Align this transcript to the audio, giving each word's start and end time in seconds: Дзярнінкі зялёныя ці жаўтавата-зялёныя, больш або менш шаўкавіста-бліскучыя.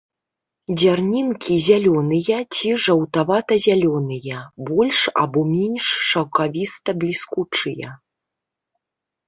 Дзярнінкі 0.79 1.57
зялёныя 1.65 2.37
ці 2.55 2.69
жаўтавата-зялёныя, 2.85 4.37
больш 4.71 4.99
або 5.27 5.39
менш 5.53 5.85
шаўкавіста-бліскучыя. 6.09 7.89